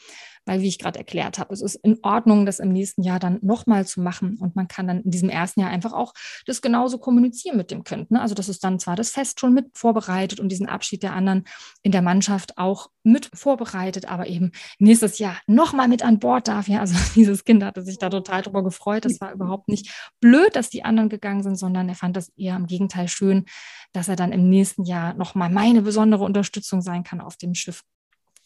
weil, 0.45 0.61
wie 0.61 0.67
ich 0.67 0.79
gerade 0.79 0.99
erklärt 0.99 1.37
habe, 1.37 1.53
es 1.53 1.61
ist 1.61 1.75
in 1.75 1.99
Ordnung, 2.01 2.45
das 2.45 2.59
im 2.59 2.71
nächsten 2.71 3.03
Jahr 3.03 3.19
dann 3.19 3.39
nochmal 3.41 3.85
zu 3.85 4.01
machen. 4.01 4.37
Und 4.39 4.55
man 4.55 4.67
kann 4.67 4.87
dann 4.87 5.01
in 5.01 5.11
diesem 5.11 5.29
ersten 5.29 5.61
Jahr 5.61 5.69
einfach 5.69 5.93
auch 5.93 6.13
das 6.45 6.61
genauso 6.61 6.97
kommunizieren 6.97 7.57
mit 7.57 7.71
dem 7.71 7.83
Kind. 7.83 8.11
Ne? 8.11 8.21
Also 8.21 8.35
das 8.35 8.49
ist 8.49 8.63
dann 8.63 8.79
zwar 8.79 8.95
das 8.95 9.11
Fest 9.11 9.39
schon 9.39 9.53
mit 9.53 9.67
vorbereitet 9.73 10.39
und 10.39 10.49
diesen 10.49 10.67
Abschied 10.67 11.03
der 11.03 11.13
anderen 11.13 11.45
in 11.83 11.91
der 11.91 12.01
Mannschaft 12.01 12.57
auch 12.57 12.89
mit 13.03 13.29
vorbereitet, 13.33 14.05
aber 14.05 14.27
eben 14.27 14.51
nächstes 14.79 15.19
Jahr 15.19 15.37
nochmal 15.47 15.87
mit 15.87 16.03
an 16.03 16.19
Bord 16.19 16.47
darf. 16.47 16.67
Ja, 16.67 16.79
also 16.79 16.95
dieses 17.15 17.43
Kind 17.43 17.63
hatte 17.63 17.83
sich 17.83 17.97
da 17.97 18.09
total 18.09 18.41
drüber 18.41 18.63
gefreut. 18.63 19.05
Das 19.05 19.21
war 19.21 19.33
überhaupt 19.33 19.67
nicht 19.67 19.91
blöd, 20.19 20.55
dass 20.55 20.69
die 20.69 20.83
anderen 20.83 21.09
gegangen 21.09 21.43
sind, 21.43 21.55
sondern 21.55 21.89
er 21.89 21.95
fand 21.95 22.15
das 22.17 22.29
eher 22.35 22.55
im 22.55 22.67
Gegenteil 22.67 23.07
schön, 23.07 23.45
dass 23.93 24.07
er 24.07 24.15
dann 24.15 24.31
im 24.31 24.49
nächsten 24.49 24.85
Jahr 24.85 25.13
nochmal 25.13 25.49
meine 25.49 25.81
besondere 25.81 26.23
Unterstützung 26.23 26.81
sein 26.81 27.03
kann 27.03 27.21
auf 27.21 27.37
dem 27.37 27.53
Schiff. 27.53 27.83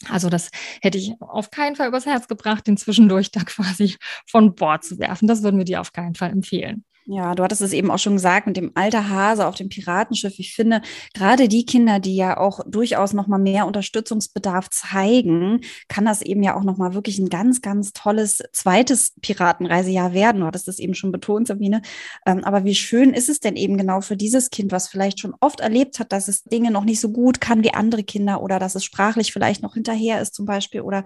Also 0.10 0.30
das 0.30 0.50
hätte 0.82 0.98
ich 0.98 1.14
auf 1.20 1.52
keinen 1.52 1.76
Fall 1.76 1.88
übers 1.88 2.06
Herz 2.06 2.28
gebracht, 2.28 2.68
den 2.68 2.78
zwischendurch 2.78 3.32
da 3.32 3.42
quasi 3.46 3.96
von 4.28 4.56
Bord 4.56 4.84
zu 4.84 5.00
werfen. 5.00 5.28
Das 5.28 5.44
würden 5.44 5.58
wir 5.58 5.66
dir 5.66 5.82
auf 5.82 5.94
keinen 5.94 6.16
Fall 6.16 6.32
empfehlen. 6.32 6.86
Ja, 7.08 7.36
du 7.36 7.44
hattest 7.44 7.62
es 7.62 7.72
eben 7.72 7.92
auch 7.92 8.00
schon 8.00 8.14
gesagt 8.14 8.48
mit 8.48 8.58
dem 8.58 8.72
alter 8.74 9.10
Hase 9.10 9.46
auf 9.46 9.54
dem 9.54 9.70
Piratenschiff. 9.70 10.40
Ich 10.40 10.56
finde, 10.56 10.82
gerade 11.14 11.48
die 11.48 11.64
Kinder, 11.64 12.00
die 12.00 12.16
ja 12.16 12.38
auch 12.38 12.62
durchaus 12.66 13.14
noch 13.14 13.28
mal 13.28 13.38
mehr 13.38 13.68
Unterstützungsbedarf 13.68 14.72
zeigen, 14.72 15.62
kann 15.88 16.06
das 16.06 16.24
eben 16.24 16.42
ja 16.42 16.56
auch 16.58 16.64
noch 16.64 16.78
mal 16.78 16.96
wirklich 16.96 17.20
ein 17.20 17.30
ganz, 17.30 17.62
ganz 17.62 17.94
tolles 17.94 18.42
zweites 18.54 19.14
Piratenreisejahr 19.22 20.14
werden. 20.14 20.42
Du 20.42 20.48
hattest 20.48 20.68
es 20.68 20.80
eben 20.80 20.96
schon 20.96 21.12
betont, 21.12 21.46
Sabine. 21.48 21.84
Ähm, 22.26 22.44
aber 22.44 22.64
wie 22.64 22.74
schön 22.74 23.14
ist 23.14 23.30
es 23.30 23.40
denn 23.40 23.56
eben 23.56 23.78
genau 23.78 24.02
für 24.02 24.18
dieses 24.18 24.50
Kind, 24.50 24.72
was 24.72 24.88
vielleicht 24.88 25.20
schon 25.20 25.36
oft 25.42 25.60
erlebt 25.60 26.00
hat, 26.00 26.12
dass 26.12 26.28
es 26.28 26.44
Dinge 26.44 26.72
noch 26.72 26.86
nicht 26.86 27.00
so 27.00 27.10
gut 27.12 27.40
kann 27.40 27.64
wie 27.64 27.74
andere 27.76 28.04
Kinder 28.04 28.42
oder 28.42 28.58
dass 28.58 28.74
es 28.74 28.84
sprachlich 28.84 29.32
vielleicht 29.32 29.62
noch 29.62 29.76
hinterher 29.76 30.22
ist 30.22 30.34
zum 30.34 30.48
Beispiel 30.48 30.82
oder, 30.82 31.04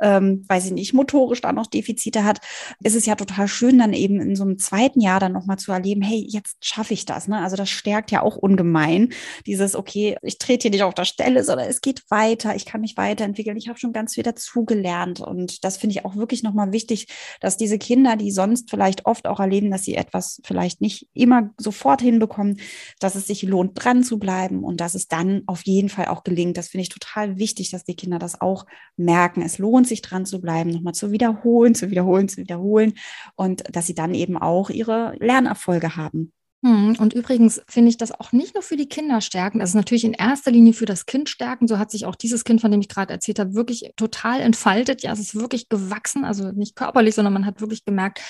ähm, 0.00 0.46
weiß 0.48 0.64
ich 0.64 0.72
nicht, 0.72 0.94
motorisch 0.94 1.42
da 1.42 1.52
noch 1.52 1.66
Defizite 1.66 2.24
hat, 2.24 2.40
ist 2.82 2.96
es 2.96 3.04
ja 3.04 3.16
total 3.16 3.48
schön, 3.48 3.78
dann 3.78 3.92
eben 3.92 4.18
in 4.18 4.34
so 4.34 4.44
einem 4.44 4.58
zweiten 4.58 5.02
Jahr 5.02 5.20
dann 5.20 5.32
noch 5.32 5.41
nochmal 5.42 5.58
zu 5.58 5.72
erleben, 5.72 6.02
hey, 6.02 6.24
jetzt 6.28 6.64
schaffe 6.64 6.94
ich 6.94 7.04
das. 7.04 7.26
Ne? 7.26 7.38
Also 7.38 7.56
das 7.56 7.68
stärkt 7.68 8.10
ja 8.10 8.22
auch 8.22 8.36
ungemein. 8.36 9.12
Dieses, 9.46 9.74
okay, 9.74 10.16
ich 10.22 10.38
trete 10.38 10.62
hier 10.62 10.70
nicht 10.70 10.82
auf 10.84 10.94
der 10.94 11.04
Stelle, 11.04 11.42
sondern 11.42 11.68
es 11.68 11.80
geht 11.80 12.04
weiter, 12.10 12.54
ich 12.54 12.64
kann 12.64 12.80
mich 12.80 12.96
weiterentwickeln, 12.96 13.56
ich 13.56 13.68
habe 13.68 13.78
schon 13.78 13.92
ganz 13.92 14.14
viel 14.14 14.22
dazugelernt. 14.22 15.20
Und 15.20 15.64
das 15.64 15.76
finde 15.76 15.96
ich 15.96 16.04
auch 16.04 16.16
wirklich 16.16 16.42
nochmal 16.42 16.72
wichtig, 16.72 17.08
dass 17.40 17.56
diese 17.56 17.78
Kinder, 17.78 18.16
die 18.16 18.30
sonst 18.30 18.70
vielleicht 18.70 19.04
oft 19.06 19.26
auch 19.26 19.40
erleben, 19.40 19.70
dass 19.70 19.84
sie 19.84 19.96
etwas 19.96 20.40
vielleicht 20.44 20.80
nicht 20.80 21.08
immer 21.12 21.50
sofort 21.58 22.00
hinbekommen, 22.00 22.60
dass 23.00 23.16
es 23.16 23.26
sich 23.26 23.42
lohnt, 23.42 23.72
dran 23.74 24.04
zu 24.04 24.18
bleiben 24.18 24.62
und 24.62 24.80
dass 24.80 24.94
es 24.94 25.08
dann 25.08 25.42
auf 25.46 25.62
jeden 25.62 25.88
Fall 25.88 26.06
auch 26.06 26.22
gelingt. 26.22 26.56
Das 26.56 26.68
finde 26.68 26.82
ich 26.82 26.88
total 26.88 27.38
wichtig, 27.38 27.70
dass 27.70 27.84
die 27.84 27.96
Kinder 27.96 28.18
das 28.18 28.40
auch 28.40 28.66
merken. 28.96 29.42
Es 29.42 29.58
lohnt 29.58 29.88
sich 29.88 30.02
dran 30.02 30.24
zu 30.24 30.40
bleiben, 30.40 30.70
nochmal 30.70 30.94
zu 30.94 31.10
wiederholen, 31.10 31.74
zu 31.74 31.90
wiederholen, 31.90 32.28
zu 32.28 32.36
wiederholen 32.38 32.94
und 33.34 33.64
dass 33.74 33.86
sie 33.86 33.94
dann 33.94 34.14
eben 34.14 34.36
auch 34.36 34.70
ihre 34.70 35.14
Lernerfolge 35.32 35.96
haben. 35.96 36.32
Hm, 36.64 36.94
und 37.00 37.12
übrigens 37.12 37.60
finde 37.66 37.88
ich 37.88 37.96
das 37.96 38.12
auch 38.12 38.30
nicht 38.30 38.54
nur 38.54 38.62
für 38.62 38.76
die 38.76 38.88
Kinder 38.88 39.20
stärken, 39.20 39.58
das 39.58 39.70
ist 39.70 39.74
natürlich 39.74 40.04
in 40.04 40.12
erster 40.12 40.52
Linie 40.52 40.74
für 40.74 40.86
das 40.86 41.06
Kind 41.06 41.28
stärken. 41.28 41.66
So 41.66 41.76
hat 41.76 41.90
sich 41.90 42.06
auch 42.06 42.14
dieses 42.14 42.44
Kind, 42.44 42.60
von 42.60 42.70
dem 42.70 42.80
ich 42.80 42.88
gerade 42.88 43.12
erzählt 43.12 43.40
habe, 43.40 43.54
wirklich 43.54 43.90
total 43.96 44.40
entfaltet. 44.40 45.02
Ja, 45.02 45.12
es 45.12 45.18
ist 45.18 45.34
wirklich 45.34 45.68
gewachsen, 45.68 46.24
also 46.24 46.52
nicht 46.52 46.76
körperlich, 46.76 47.16
sondern 47.16 47.32
man 47.32 47.46
hat 47.46 47.60
wirklich 47.60 47.84
gemerkt, 47.84 48.20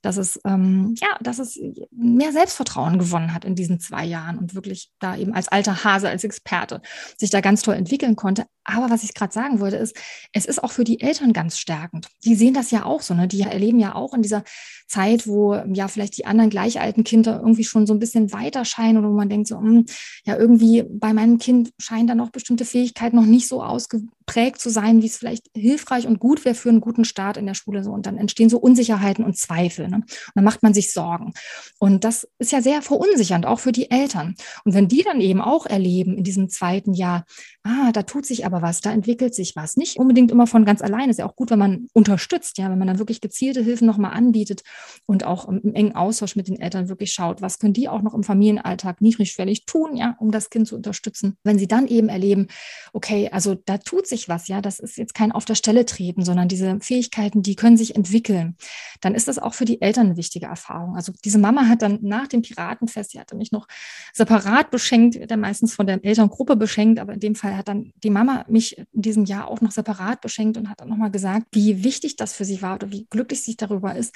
dass 0.00 0.16
es, 0.16 0.40
ähm, 0.46 0.94
ja, 1.02 1.08
dass 1.20 1.38
es 1.38 1.60
mehr 1.90 2.32
Selbstvertrauen 2.32 2.98
gewonnen 2.98 3.34
hat 3.34 3.44
in 3.44 3.54
diesen 3.54 3.78
zwei 3.78 4.06
Jahren 4.06 4.38
und 4.38 4.54
wirklich 4.54 4.90
da 4.98 5.14
eben 5.14 5.34
als 5.34 5.48
alter 5.48 5.84
Hase, 5.84 6.08
als 6.08 6.24
Experte 6.24 6.80
sich 7.18 7.28
da 7.28 7.42
ganz 7.42 7.60
toll 7.60 7.74
entwickeln 7.74 8.16
konnte. 8.16 8.46
Aber 8.64 8.90
was 8.90 9.02
ich 9.02 9.12
gerade 9.12 9.32
sagen 9.32 9.60
wollte, 9.60 9.76
ist, 9.76 9.96
es 10.32 10.46
ist 10.46 10.62
auch 10.62 10.72
für 10.72 10.84
die 10.84 11.00
Eltern 11.00 11.32
ganz 11.32 11.58
stärkend. 11.58 12.08
Die 12.24 12.36
sehen 12.36 12.54
das 12.54 12.70
ja 12.70 12.84
auch 12.84 13.02
so, 13.02 13.12
ne? 13.12 13.26
Die 13.26 13.40
erleben 13.42 13.80
ja 13.80 13.94
auch 13.94 14.14
in 14.14 14.22
dieser 14.22 14.44
Zeit, 14.86 15.26
wo 15.26 15.54
ja 15.54 15.88
vielleicht 15.88 16.16
die 16.16 16.26
anderen 16.26 16.48
gleich 16.48 16.80
alten 16.80 17.02
Kinder 17.02 17.40
irgendwie 17.40 17.64
schon 17.64 17.81
schon 17.82 17.86
so 17.86 17.94
ein 17.94 17.98
bisschen 17.98 18.32
weiter 18.32 18.64
scheinen 18.64 18.98
oder 18.98 19.08
wo 19.08 19.14
man 19.14 19.28
denkt 19.28 19.48
so, 19.48 19.58
mh, 19.58 19.68
hm, 19.68 19.86
ja, 20.24 20.36
irgendwie 20.36 20.84
bei 20.88 21.12
meinem 21.12 21.38
Kind 21.38 21.72
scheinen 21.78 22.06
da 22.06 22.14
noch 22.14 22.30
bestimmte 22.30 22.64
Fähigkeiten 22.64 23.16
noch 23.16 23.26
nicht 23.26 23.48
so 23.48 23.62
ausgeprägt 23.62 24.60
zu 24.60 24.70
sein, 24.70 25.02
wie 25.02 25.06
es 25.06 25.16
vielleicht 25.16 25.46
hilfreich 25.54 26.06
und 26.06 26.20
gut 26.20 26.44
wäre 26.44 26.54
für 26.54 26.68
einen 26.68 26.80
guten 26.80 27.04
Start 27.04 27.36
in 27.36 27.46
der 27.46 27.54
Schule. 27.54 27.82
So. 27.82 27.90
Und 27.90 28.06
dann 28.06 28.18
entstehen 28.18 28.48
so 28.48 28.58
Unsicherheiten 28.58 29.24
und 29.24 29.36
Zweifel. 29.36 29.88
Ne? 29.88 29.96
Und 29.96 30.32
dann 30.34 30.44
macht 30.44 30.62
man 30.62 30.74
sich 30.74 30.92
Sorgen. 30.92 31.32
Und 31.78 32.04
das 32.04 32.28
ist 32.38 32.52
ja 32.52 32.62
sehr 32.62 32.82
verunsichernd, 32.82 33.46
auch 33.46 33.60
für 33.60 33.72
die 33.72 33.90
Eltern. 33.90 34.34
Und 34.64 34.74
wenn 34.74 34.88
die 34.88 35.02
dann 35.02 35.20
eben 35.20 35.40
auch 35.40 35.66
erleben 35.66 36.16
in 36.16 36.24
diesem 36.24 36.48
zweiten 36.48 36.94
Jahr, 36.94 37.24
ah, 37.64 37.92
da 37.92 38.02
tut 38.02 38.26
sich 38.26 38.44
aber 38.44 38.60
was, 38.60 38.80
da 38.80 38.92
entwickelt 38.92 39.34
sich 39.34 39.54
was. 39.54 39.76
Nicht 39.76 39.96
unbedingt 39.96 40.30
immer 40.30 40.46
von 40.46 40.64
ganz 40.64 40.82
alleine. 40.82 41.10
Ist 41.10 41.18
ja 41.18 41.26
auch 41.26 41.36
gut, 41.36 41.50
wenn 41.50 41.58
man 41.58 41.86
unterstützt, 41.92 42.58
ja, 42.58 42.70
wenn 42.70 42.78
man 42.78 42.88
dann 42.88 42.98
wirklich 42.98 43.20
gezielte 43.20 43.62
Hilfen 43.62 43.86
nochmal 43.86 44.12
anbietet 44.12 44.62
und 45.06 45.24
auch 45.24 45.48
im 45.48 45.74
engen 45.74 45.94
Austausch 45.94 46.34
mit 46.34 46.48
den 46.48 46.60
Eltern 46.60 46.88
wirklich 46.88 47.12
schaut, 47.12 47.40
was 47.40 47.58
können 47.58 47.72
die 47.72 47.88
auch 47.88 48.02
noch 48.02 48.14
im 48.14 48.24
Familienalltag 48.24 49.00
niedrigschwellig 49.00 49.64
tun, 49.64 49.96
ja, 49.96 50.16
um 50.18 50.30
das 50.30 50.50
Kind 50.50 50.66
zu 50.66 50.76
unterstützen. 50.76 51.36
Wenn 51.44 51.58
sie 51.58 51.68
dann 51.68 51.86
eben 51.86 52.08
erleben, 52.08 52.48
okay, 52.92 53.28
also 53.30 53.54
da 53.54 53.78
tut 53.78 54.06
sich 54.06 54.28
was, 54.28 54.48
ja, 54.48 54.60
das 54.60 54.80
ist 54.80 54.96
jetzt 54.96 55.14
kein 55.14 55.32
auf 55.32 55.44
der 55.44 55.54
Stelle 55.54 55.86
treten, 55.86 56.24
sondern 56.24 56.48
diese 56.48 56.78
Fähigkeiten, 56.80 57.42
die 57.42 57.54
können 57.54 57.76
sich 57.76 57.94
entwickeln, 57.94 58.56
dann 59.00 59.14
ist 59.14 59.28
das 59.28 59.38
auch 59.38 59.54
für 59.54 59.64
die 59.64 59.80
Eltern 59.80 60.06
eine 60.06 60.16
wichtige 60.16 60.46
Erfahrung. 60.46 60.96
Also 60.96 61.12
diese 61.24 61.38
Mama 61.38 61.68
hat 61.68 61.82
dann 61.82 61.98
nach 62.02 62.26
dem 62.26 62.42
Piratenfest, 62.42 63.12
sie 63.12 63.20
hatte 63.20 63.36
mich 63.36 63.52
noch 63.52 63.68
separat 64.12 64.70
beschenkt, 64.70 65.18
wird 65.18 65.30
ja 65.30 65.36
meistens 65.36 65.74
von 65.74 65.86
der 65.86 66.04
Elterngruppe 66.04 66.56
beschenkt, 66.56 66.98
aber 66.98 67.12
in 67.14 67.20
dem 67.20 67.34
Fall 67.34 67.51
hat 67.56 67.68
dann 67.68 67.92
die 68.02 68.10
Mama 68.10 68.44
mich 68.48 68.78
in 68.78 69.02
diesem 69.02 69.24
Jahr 69.24 69.48
auch 69.48 69.60
noch 69.60 69.70
separat 69.70 70.20
beschenkt 70.20 70.56
und 70.56 70.68
hat 70.68 70.80
dann 70.80 70.88
nochmal 70.88 71.10
gesagt, 71.10 71.46
wie 71.52 71.84
wichtig 71.84 72.16
das 72.16 72.32
für 72.32 72.44
sie 72.44 72.62
war 72.62 72.74
oder 72.74 72.90
wie 72.90 73.06
glücklich 73.10 73.42
sie 73.42 73.56
darüber 73.56 73.94
ist, 73.94 74.14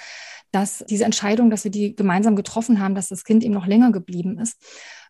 dass 0.53 0.85
diese 0.89 1.05
Entscheidung, 1.05 1.51
dass 1.51 1.65
wir 1.65 1.71
die 1.71 1.95
gemeinsam 1.95 2.37
getroffen 2.37 2.81
haben, 2.81 2.95
dass 2.95 3.09
das 3.09 3.25
Kind 3.25 3.45
eben 3.45 3.55
noch 3.55 3.67
länger 3.67 3.93
geblieben 3.93 4.39
ist 4.39 4.57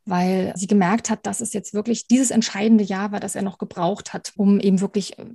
weil 0.06 0.52
sie 0.56 0.68
gemerkt 0.68 1.10
hat, 1.10 1.26
dass 1.26 1.40
es 1.40 1.52
jetzt 1.52 1.74
wirklich 1.74 2.06
dieses 2.06 2.30
entscheidende 2.30 2.84
Jahr 2.84 3.10
war, 3.10 3.18
das 3.18 3.34
er 3.34 3.42
noch 3.42 3.58
gebraucht 3.58 4.12
hat, 4.12 4.32
um 4.36 4.60
eben 4.60 4.80
wirklich 4.80 5.18
äh, 5.18 5.26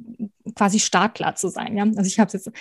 quasi 0.55 0.79
startklar 0.79 1.35
zu 1.35 1.49
sein. 1.49 1.77
Ja? 1.77 1.83
Also 1.83 2.07
ich 2.07 2.19
habe 2.19 2.27
es 2.27 2.33
jetzt 2.33 2.51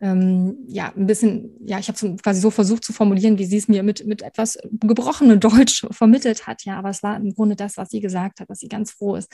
ähm, 0.00 0.56
ja 0.68 0.92
ein 0.96 1.06
bisschen, 1.06 1.50
ja, 1.66 1.78
ich 1.78 1.88
habe 1.88 1.96
es 1.96 2.22
quasi 2.22 2.40
so 2.40 2.50
versucht 2.50 2.84
zu 2.84 2.92
formulieren, 2.92 3.38
wie 3.38 3.46
sie 3.46 3.56
es 3.56 3.68
mir 3.68 3.82
mit, 3.82 4.06
mit 4.06 4.22
etwas 4.22 4.58
gebrochenem 4.70 5.40
Deutsch 5.48 5.86
vermittelt 5.90 6.46
hat, 6.46 6.64
ja, 6.64 6.78
aber 6.78 6.90
es 6.90 7.02
war 7.02 7.16
im 7.16 7.34
Grunde 7.34 7.56
das, 7.56 7.76
was 7.76 7.90
sie 7.90 8.00
gesagt 8.00 8.40
hat, 8.40 8.50
dass 8.50 8.58
sie 8.58 8.68
ganz 8.68 8.92
froh 8.92 9.16
ist, 9.16 9.30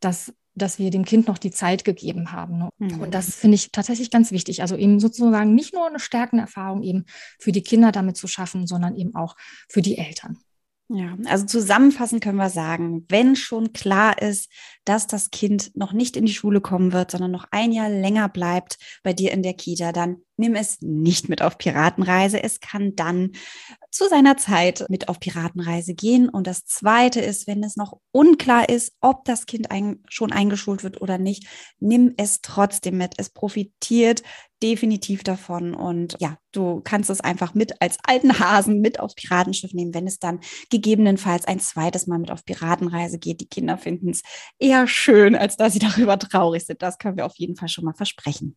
dass 0.00 0.32
dass 0.54 0.78
wir 0.78 0.90
dem 0.90 1.04
Kind 1.04 1.28
noch 1.28 1.38
die 1.38 1.50
Zeit 1.50 1.84
gegeben 1.84 2.32
haben. 2.32 2.58
Ne? 2.58 2.68
Mhm. 2.78 3.00
Und 3.00 3.14
das 3.14 3.34
finde 3.34 3.54
ich 3.54 3.72
tatsächlich 3.72 4.10
ganz 4.10 4.32
wichtig. 4.32 4.60
Also 4.60 4.76
eben 4.76 5.00
sozusagen 5.00 5.54
nicht 5.54 5.72
nur 5.72 5.86
eine 5.86 5.98
stärkende 5.98 6.42
Erfahrung 6.42 6.82
eben 6.82 7.06
für 7.38 7.52
die 7.52 7.62
Kinder 7.62 7.92
damit 7.92 8.16
zu 8.16 8.26
schaffen, 8.26 8.66
sondern 8.66 8.94
eben 8.96 9.14
auch 9.14 9.34
für 9.68 9.80
die 9.80 9.96
Eltern. 9.96 10.38
Ja, 10.94 11.16
also 11.24 11.46
zusammenfassend 11.46 12.22
können 12.22 12.36
wir 12.36 12.50
sagen, 12.50 13.06
wenn 13.08 13.34
schon 13.34 13.72
klar 13.72 14.20
ist, 14.20 14.52
dass 14.84 15.06
das 15.06 15.30
Kind 15.30 15.74
noch 15.74 15.94
nicht 15.94 16.18
in 16.18 16.26
die 16.26 16.34
Schule 16.34 16.60
kommen 16.60 16.92
wird, 16.92 17.12
sondern 17.12 17.30
noch 17.30 17.46
ein 17.50 17.72
Jahr 17.72 17.88
länger 17.88 18.28
bleibt 18.28 18.76
bei 19.02 19.14
dir 19.14 19.32
in 19.32 19.42
der 19.42 19.54
Kita, 19.54 19.92
dann 19.92 20.18
nimm 20.36 20.54
es 20.54 20.80
nicht 20.80 21.28
mit 21.28 21.42
auf 21.42 21.58
Piratenreise. 21.58 22.42
Es 22.42 22.60
kann 22.60 22.94
dann 22.96 23.32
zu 23.90 24.08
seiner 24.08 24.36
Zeit 24.36 24.86
mit 24.88 25.08
auf 25.08 25.20
Piratenreise 25.20 25.94
gehen. 25.94 26.28
Und 26.28 26.46
das 26.46 26.64
Zweite 26.64 27.20
ist, 27.20 27.46
wenn 27.46 27.62
es 27.62 27.76
noch 27.76 27.98
unklar 28.10 28.68
ist, 28.68 28.92
ob 29.00 29.24
das 29.24 29.46
Kind 29.46 29.70
ein, 29.70 30.02
schon 30.08 30.32
eingeschult 30.32 30.82
wird 30.82 31.00
oder 31.00 31.18
nicht, 31.18 31.46
nimm 31.78 32.14
es 32.16 32.40
trotzdem 32.40 32.96
mit. 32.96 33.14
Es 33.18 33.30
profitiert 33.30 34.22
definitiv 34.62 35.24
davon. 35.24 35.74
Und 35.74 36.16
ja, 36.20 36.38
du 36.52 36.80
kannst 36.82 37.10
es 37.10 37.20
einfach 37.20 37.54
mit 37.54 37.82
als 37.82 37.98
alten 38.04 38.38
Hasen 38.38 38.80
mit 38.80 39.00
aufs 39.00 39.14
Piratenschiff 39.14 39.74
nehmen, 39.74 39.92
wenn 39.92 40.06
es 40.06 40.18
dann 40.18 40.40
gegebenenfalls 40.70 41.46
ein 41.46 41.60
zweites 41.60 42.06
Mal 42.06 42.18
mit 42.18 42.30
auf 42.30 42.44
Piratenreise 42.44 43.18
geht. 43.18 43.40
Die 43.40 43.48
Kinder 43.48 43.76
finden 43.76 44.10
es 44.10 44.22
eher 44.58 44.86
schön, 44.86 45.34
als 45.34 45.56
dass 45.56 45.74
sie 45.74 45.78
darüber 45.80 46.18
traurig 46.18 46.64
sind. 46.64 46.80
Das 46.80 46.98
können 46.98 47.16
wir 47.16 47.26
auf 47.26 47.36
jeden 47.36 47.56
Fall 47.56 47.68
schon 47.68 47.84
mal 47.84 47.94
versprechen. 47.94 48.56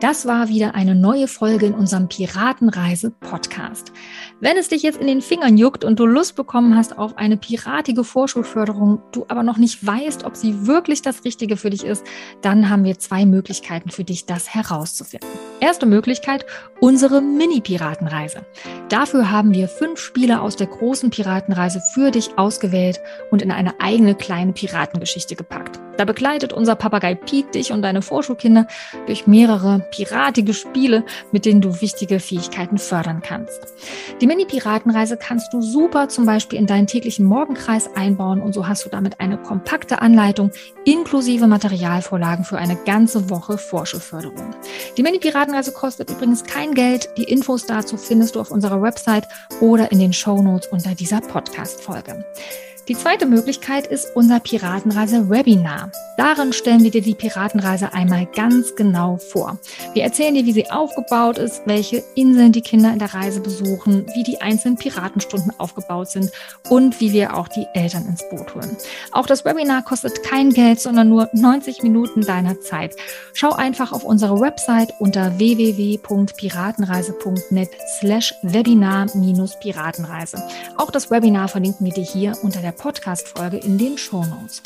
Das 0.00 0.26
war 0.26 0.48
wieder 0.48 0.74
eine 0.74 0.94
neue 0.94 1.28
Folge 1.28 1.66
in 1.66 1.74
unserem 1.74 2.08
Piratenreise-Podcast. 2.08 3.92
Wenn 4.40 4.56
es 4.56 4.68
dich 4.68 4.82
jetzt 4.82 5.00
in 5.00 5.06
den 5.06 5.22
Fingern 5.22 5.56
juckt 5.56 5.84
und 5.84 5.98
du 5.98 6.04
Lust 6.04 6.36
bekommen 6.36 6.76
hast 6.76 6.98
auf 6.98 7.16
eine 7.16 7.36
piratige 7.36 8.04
Vorschulförderung, 8.04 9.00
du 9.12 9.24
aber 9.28 9.42
noch 9.42 9.56
nicht 9.56 9.86
weißt, 9.86 10.24
ob 10.24 10.36
sie 10.36 10.66
wirklich 10.66 11.00
das 11.00 11.24
Richtige 11.24 11.56
für 11.56 11.70
dich 11.70 11.84
ist, 11.84 12.04
dann 12.42 12.68
haben 12.68 12.84
wir 12.84 12.98
zwei 12.98 13.24
Möglichkeiten 13.24 13.90
für 13.90 14.04
dich, 14.04 14.26
das 14.26 14.52
herauszufinden. 14.52 15.28
Erste 15.60 15.86
Möglichkeit, 15.86 16.44
unsere 16.80 17.22
Mini-Piratenreise. 17.22 18.44
Dafür 18.88 19.30
haben 19.30 19.54
wir 19.54 19.68
fünf 19.68 20.00
Spiele 20.00 20.42
aus 20.42 20.56
der 20.56 20.66
großen 20.66 21.10
Piratenreise 21.10 21.80
für 21.94 22.10
dich 22.10 22.36
ausgewählt 22.36 23.00
und 23.30 23.40
in 23.40 23.52
eine 23.52 23.80
eigene 23.80 24.14
kleine 24.14 24.52
Piratengeschichte 24.52 25.36
gepackt. 25.36 25.80
Da 25.96 26.04
begleitet 26.04 26.52
unser 26.52 26.74
Papagei 26.74 27.14
Pete 27.14 27.52
dich 27.52 27.72
und 27.72 27.82
deine 27.82 28.02
Vorschulkinder 28.02 28.66
durch 29.06 29.26
mehrere 29.26 29.80
piratige 29.90 30.54
Spiele, 30.54 31.04
mit 31.32 31.44
denen 31.44 31.60
du 31.60 31.80
wichtige 31.80 32.20
Fähigkeiten 32.20 32.78
fördern 32.78 33.22
kannst. 33.22 33.60
Die 34.20 34.26
Mini-Piratenreise 34.26 35.16
kannst 35.16 35.52
du 35.52 35.62
super 35.62 36.08
zum 36.08 36.26
Beispiel 36.26 36.58
in 36.58 36.66
deinen 36.66 36.86
täglichen 36.86 37.26
Morgenkreis 37.26 37.94
einbauen 37.94 38.40
und 38.40 38.52
so 38.52 38.66
hast 38.66 38.84
du 38.84 38.88
damit 38.88 39.20
eine 39.20 39.38
kompakte 39.38 40.02
Anleitung 40.02 40.50
inklusive 40.84 41.46
Materialvorlagen 41.46 42.44
für 42.44 42.58
eine 42.58 42.76
ganze 42.76 43.30
Woche 43.30 43.58
Vorschulförderung. 43.58 44.54
Die 44.96 45.02
Mini-Piratenreise 45.02 45.72
kostet 45.72 46.10
übrigens 46.10 46.44
kein 46.44 46.74
Geld. 46.74 47.08
Die 47.16 47.24
Infos 47.24 47.66
dazu 47.66 47.96
findest 47.96 48.34
du 48.34 48.40
auf 48.40 48.50
unserer 48.50 48.82
Website 48.82 49.26
oder 49.60 49.92
in 49.92 49.98
den 49.98 50.12
Show 50.12 50.42
Notes 50.42 50.68
unter 50.68 50.94
dieser 50.94 51.20
Podcast-Folge. 51.20 52.24
Die 52.86 52.94
zweite 52.94 53.24
Möglichkeit 53.24 53.86
ist 53.86 54.14
unser 54.14 54.40
Piratenreise-Webinar. 54.40 55.90
Darin 56.18 56.52
stellen 56.52 56.84
wir 56.84 56.90
dir 56.90 57.00
die 57.00 57.14
Piratenreise 57.14 57.94
einmal 57.94 58.26
ganz 58.26 58.76
genau 58.76 59.16
vor. 59.16 59.58
Wir 59.94 60.02
erzählen 60.02 60.34
dir, 60.34 60.44
wie 60.44 60.52
sie 60.52 60.70
aufgebaut 60.70 61.38
ist, 61.38 61.62
welche 61.64 62.04
Inseln 62.14 62.52
die 62.52 62.60
Kinder 62.60 62.92
in 62.92 62.98
der 62.98 63.14
Reise 63.14 63.40
besuchen, 63.40 64.04
wie 64.14 64.22
die 64.22 64.42
einzelnen 64.42 64.76
Piratenstunden 64.76 65.58
aufgebaut 65.58 66.10
sind 66.10 66.30
und 66.68 67.00
wie 67.00 67.14
wir 67.14 67.38
auch 67.38 67.48
die 67.48 67.66
Eltern 67.72 68.04
ins 68.06 68.28
Boot 68.28 68.54
holen. 68.54 68.76
Auch 69.12 69.26
das 69.26 69.46
Webinar 69.46 69.80
kostet 69.82 70.22
kein 70.22 70.50
Geld, 70.50 70.78
sondern 70.78 71.08
nur 71.08 71.30
90 71.32 71.82
Minuten 71.82 72.20
deiner 72.20 72.60
Zeit. 72.60 72.94
Schau 73.32 73.52
einfach 73.52 73.92
auf 73.92 74.04
unsere 74.04 74.40
Website 74.40 74.92
unter 74.98 75.38
www.piratenreise.net 75.38 77.70
slash 77.98 78.34
Webinar-Piratenreise. 78.42 80.42
Auch 80.76 80.90
das 80.90 81.10
Webinar 81.10 81.48
verlinken 81.48 81.86
wir 81.86 81.94
dir 81.94 82.04
hier 82.04 82.36
unter 82.42 82.60
der 82.60 82.73
Podcast-Folge 82.74 83.58
in 83.58 83.78
den 83.78 83.98
Shownotes. 83.98 84.62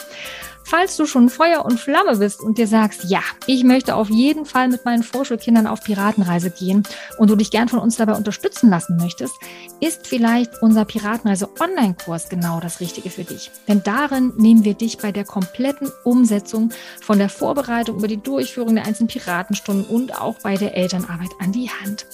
Falls 0.64 0.98
du 0.98 1.06
schon 1.06 1.30
Feuer 1.30 1.64
und 1.64 1.80
Flamme 1.80 2.18
bist 2.18 2.42
und 2.42 2.58
dir 2.58 2.66
sagst, 2.66 3.04
ja, 3.04 3.20
ich 3.46 3.64
möchte 3.64 3.94
auf 3.94 4.10
jeden 4.10 4.44
Fall 4.44 4.68
mit 4.68 4.84
meinen 4.84 5.02
Vorschulkindern 5.02 5.66
auf 5.66 5.82
Piratenreise 5.82 6.50
gehen 6.50 6.82
und 7.16 7.30
du 7.30 7.36
dich 7.36 7.50
gern 7.50 7.70
von 7.70 7.78
uns 7.78 7.96
dabei 7.96 8.14
unterstützen 8.14 8.68
lassen 8.68 8.96
möchtest, 8.96 9.34
ist 9.80 10.06
vielleicht 10.06 10.62
unser 10.62 10.85
Piratenreise 10.85 11.49
Online-Kurs 11.61 12.28
genau 12.28 12.61
das 12.61 12.80
Richtige 12.80 13.11
für 13.11 13.25
dich. 13.25 13.50
Denn 13.68 13.82
darin 13.82 14.32
nehmen 14.37 14.64
wir 14.64 14.75
dich 14.75 14.99
bei 14.99 15.12
der 15.12 15.25
kompletten 15.25 15.90
Umsetzung 16.04 16.70
von 17.00 17.18
der 17.18 17.28
Vorbereitung 17.28 17.99
über 17.99 18.08
die 18.08 18.23
Durchführung 18.23 18.75
der 18.75 18.87
einzelnen 18.87 19.08
Piratenstunden 19.08 19.87
und 19.87 20.20
auch 20.20 20.37
bei 20.42 20.56
der 20.56 20.76
Elternarbeit 20.76 21.30
an 21.40 21.52
die 21.52 21.70
Hand. 21.70 22.06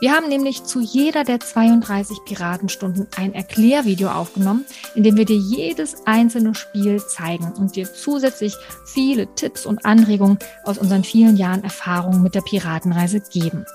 Wir 0.00 0.12
haben 0.12 0.30
nämlich 0.30 0.64
zu 0.64 0.80
jeder 0.80 1.24
der 1.24 1.40
32 1.40 2.24
Piratenstunden 2.24 3.06
ein 3.16 3.34
Erklärvideo 3.34 4.08
aufgenommen, 4.08 4.64
in 4.94 5.02
dem 5.02 5.18
wir 5.18 5.26
dir 5.26 5.36
jedes 5.36 6.06
einzelne 6.06 6.54
Spiel 6.54 7.02
zeigen 7.04 7.52
und 7.58 7.76
dir 7.76 7.92
zusätzlich 7.92 8.56
viele 8.86 9.26
Tipps 9.34 9.66
und 9.66 9.84
Anregungen 9.84 10.38
aus 10.64 10.78
unseren 10.78 11.04
vielen 11.04 11.36
Jahren 11.36 11.64
Erfahrung 11.64 12.22
mit 12.22 12.34
der 12.34 12.40
Piratenreise 12.40 13.20
geben. 13.20 13.66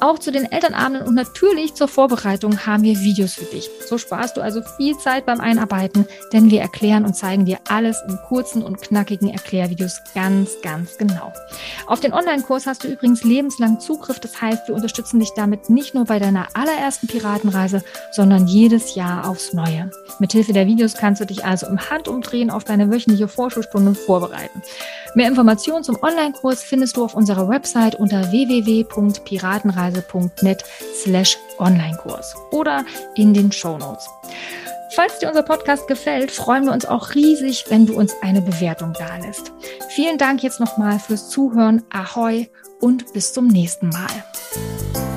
Auch 0.00 0.18
zu 0.18 0.30
den 0.30 0.44
Elternabenden 0.50 1.06
und 1.06 1.14
natürlich 1.14 1.74
zur 1.74 1.88
Vorbereitung 1.88 2.66
haben 2.66 2.84
wir 2.84 3.00
Videos 3.00 3.34
für 3.34 3.44
dich. 3.44 3.68
So 3.86 3.98
sparst 3.98 4.36
du 4.36 4.40
also 4.40 4.62
viel 4.76 4.96
Zeit 4.96 5.26
beim 5.26 5.40
Einarbeiten, 5.40 6.06
denn 6.32 6.50
wir 6.50 6.60
erklären 6.60 7.04
und 7.04 7.14
zeigen 7.14 7.44
dir 7.46 7.58
alles 7.68 8.00
in 8.08 8.16
kurzen 8.28 8.62
und 8.62 8.80
knackigen 8.80 9.28
Erklärvideos 9.28 10.00
ganz, 10.14 10.50
ganz 10.62 10.98
genau. 10.98 11.32
Auf 11.86 12.00
den 12.00 12.12
Online-Kurs 12.12 12.66
hast 12.66 12.84
du 12.84 12.88
übrigens 12.88 13.24
lebenslang 13.24 13.80
Zugriff. 13.80 14.20
Das 14.20 14.40
heißt, 14.40 14.68
wir 14.68 14.74
unterstützen 14.74 15.18
dich 15.18 15.30
damit 15.34 15.68
nicht 15.68 15.94
nur 15.94 16.04
bei 16.04 16.18
deiner 16.18 16.46
allerersten 16.54 17.08
Piratenreise, 17.08 17.82
sondern 18.12 18.46
jedes 18.46 18.94
Jahr 18.94 19.28
aufs 19.28 19.52
Neue. 19.52 19.90
Mithilfe 20.20 20.52
der 20.52 20.66
Videos 20.66 20.94
kannst 20.94 21.20
du 21.20 21.26
dich 21.26 21.44
also 21.44 21.66
im 21.66 21.78
Handumdrehen 21.90 22.50
auf 22.50 22.64
deine 22.64 22.90
wöchentliche 22.90 23.28
Vorschulstunde 23.28 23.94
vorbereiten. 23.94 24.62
Mehr 25.14 25.28
Informationen 25.28 25.82
zum 25.82 25.96
Online-Kurs 26.02 26.62
findest 26.62 26.96
du 26.96 27.04
auf 27.04 27.14
unserer 27.14 27.48
Website 27.48 27.94
unter 27.94 28.30
www.piratenreise.net 29.92 30.64
slash 30.94 31.38
Online-Kurs 31.58 32.34
oder 32.50 32.84
in 33.14 33.34
den 33.34 33.52
Show 33.52 33.78
Notes. 33.78 34.08
Falls 34.94 35.18
dir 35.18 35.28
unser 35.28 35.42
Podcast 35.42 35.86
gefällt, 35.86 36.30
freuen 36.30 36.64
wir 36.64 36.72
uns 36.72 36.86
auch 36.86 37.14
riesig, 37.14 37.66
wenn 37.68 37.86
du 37.86 37.94
uns 37.94 38.14
eine 38.22 38.40
Bewertung 38.40 38.94
dalässt. 38.94 39.52
Vielen 39.90 40.18
Dank 40.18 40.42
jetzt 40.42 40.60
nochmal 40.60 40.98
fürs 40.98 41.28
Zuhören. 41.28 41.84
Ahoi 41.90 42.48
und 42.80 43.12
bis 43.12 43.32
zum 43.32 43.48
nächsten 43.48 43.90
Mal. 43.90 45.07